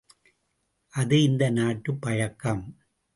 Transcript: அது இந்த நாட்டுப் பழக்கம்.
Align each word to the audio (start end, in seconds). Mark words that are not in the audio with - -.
அது 0.93 1.21
இந்த 1.23 1.49
நாட்டுப் 1.49 2.01
பழக்கம். 2.01 2.63